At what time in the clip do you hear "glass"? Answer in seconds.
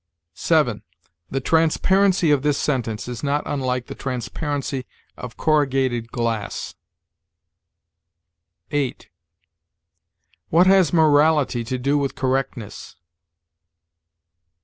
6.11-6.73